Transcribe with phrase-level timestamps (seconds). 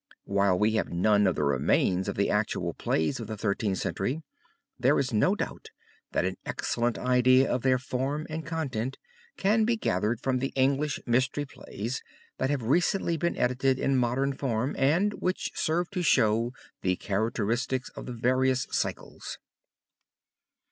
[0.25, 4.23] While we have none of the remains of the actual plays of the Thirteenth Century,
[4.79, 5.69] there is no doubt
[6.11, 8.97] that an excellent idea of their form and content
[9.37, 12.01] can be gathered from the English mystery plays,
[12.39, 17.89] that have recently been edited in modern form and which serve to show the characteristics
[17.89, 19.37] of the various cycles.